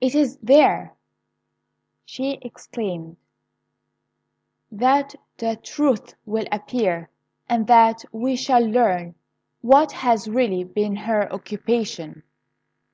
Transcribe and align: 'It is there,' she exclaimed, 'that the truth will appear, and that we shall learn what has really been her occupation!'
'It 0.00 0.14
is 0.14 0.38
there,' 0.38 0.94
she 2.06 2.38
exclaimed, 2.40 3.18
'that 4.72 5.14
the 5.36 5.54
truth 5.56 6.14
will 6.24 6.46
appear, 6.50 7.10
and 7.46 7.66
that 7.66 8.02
we 8.10 8.34
shall 8.36 8.64
learn 8.64 9.14
what 9.60 9.92
has 9.92 10.26
really 10.30 10.64
been 10.64 10.96
her 10.96 11.30
occupation!' 11.30 12.22